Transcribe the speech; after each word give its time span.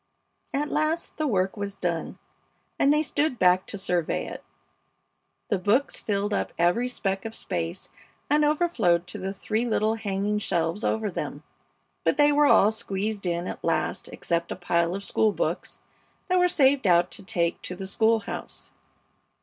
At 0.51 0.71
last 0.71 1.17
the 1.17 1.27
work 1.27 1.55
was 1.55 1.75
done, 1.75 2.17
and 2.79 2.91
they 2.91 3.03
stood 3.03 3.37
back 3.37 3.67
to 3.67 3.77
survey 3.77 4.25
it. 4.25 4.43
The 5.49 5.59
books 5.59 5.99
filled 5.99 6.33
up 6.33 6.51
every 6.57 6.87
speck 6.87 7.23
of 7.23 7.35
space 7.35 7.89
and 8.27 8.43
overflowed 8.43 9.05
to 9.05 9.19
the 9.19 9.31
three 9.31 9.63
little 9.63 9.93
hanging 9.93 10.39
shelves 10.39 10.83
over 10.83 11.11
them; 11.11 11.43
but 12.03 12.17
they 12.17 12.31
were 12.31 12.47
all 12.47 12.71
squeezed 12.71 13.27
in 13.27 13.45
at 13.45 13.63
last 13.63 14.07
except 14.07 14.51
a 14.51 14.55
pile 14.55 14.95
of 14.95 15.03
school 15.03 15.31
books 15.33 15.81
that 16.29 16.39
were 16.39 16.47
saved 16.47 16.87
out 16.87 17.11
to 17.11 17.23
take 17.23 17.61
to 17.61 17.75
the 17.75 17.85
school 17.85 18.21
house. 18.21 18.71